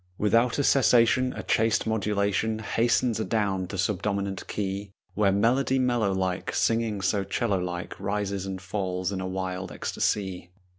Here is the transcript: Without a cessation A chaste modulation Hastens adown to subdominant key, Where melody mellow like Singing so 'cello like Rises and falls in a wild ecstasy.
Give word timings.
Without 0.17 0.57
a 0.57 0.63
cessation 0.63 1.31
A 1.33 1.43
chaste 1.43 1.85
modulation 1.85 2.57
Hastens 2.57 3.19
adown 3.19 3.67
to 3.67 3.77
subdominant 3.77 4.47
key, 4.47 4.89
Where 5.13 5.31
melody 5.31 5.77
mellow 5.77 6.11
like 6.11 6.55
Singing 6.55 7.01
so 7.01 7.23
'cello 7.23 7.59
like 7.59 7.99
Rises 7.99 8.47
and 8.47 8.59
falls 8.59 9.11
in 9.11 9.21
a 9.21 9.27
wild 9.27 9.71
ecstasy. 9.71 10.49